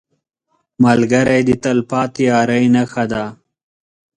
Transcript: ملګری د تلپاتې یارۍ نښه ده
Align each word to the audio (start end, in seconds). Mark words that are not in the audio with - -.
ملګری 0.83 1.41
د 1.45 1.49
تلپاتې 1.63 2.21
یارۍ 2.29 2.65
نښه 2.75 3.03
ده 3.11 3.23